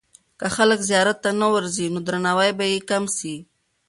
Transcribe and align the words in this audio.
که 0.39 0.47
خلک 0.55 0.79
زیارت 0.89 1.17
ته 1.23 1.29
نه 1.41 1.47
ورځي، 1.53 1.85
نو 1.93 1.99
درناوی 2.07 2.51
به 2.57 2.65
یې 2.71 2.79
کم 2.89 3.03
سي. 3.17 3.35